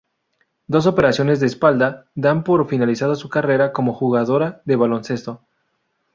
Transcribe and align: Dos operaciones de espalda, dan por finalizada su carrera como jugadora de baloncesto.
Dos 0.65 0.87
operaciones 0.87 1.39
de 1.39 1.45
espalda, 1.45 2.07
dan 2.15 2.43
por 2.43 2.67
finalizada 2.67 3.13
su 3.13 3.29
carrera 3.29 3.71
como 3.71 3.93
jugadora 3.93 4.63
de 4.65 4.75
baloncesto. 4.75 5.41